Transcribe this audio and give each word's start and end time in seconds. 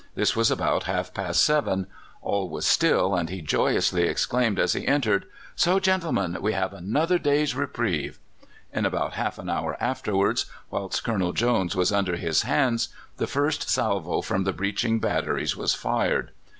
This 0.15 0.35
was 0.35 0.49
about 0.49 0.85
half 0.85 1.13
past 1.13 1.43
seven. 1.43 1.85
All 2.23 2.49
was 2.49 2.65
still, 2.65 3.13
and 3.13 3.29
he 3.29 3.39
joyously 3.43 4.07
exclaimed, 4.07 4.57
as 4.57 4.73
he 4.73 4.87
entered: 4.87 5.25
"So, 5.55 5.79
gentlemen, 5.79 6.35
we 6.41 6.53
have 6.53 6.73
another 6.73 7.19
day's 7.19 7.53
reprieve!" 7.55 8.17
In 8.73 8.87
about 8.87 9.13
half 9.13 9.37
an 9.37 9.47
hour 9.47 9.77
afterwards, 9.79 10.47
whilst 10.71 11.03
Colonel 11.03 11.33
Jones 11.33 11.75
was 11.75 11.91
under 11.91 12.15
his 12.15 12.41
hands, 12.41 12.89
the 13.17 13.27
first 13.27 13.69
salvo 13.69 14.21
from 14.23 14.43
the 14.43 14.53
breaching 14.53 14.97
batteries 14.99 15.55
was 15.55 15.75
fired. 15.75 16.31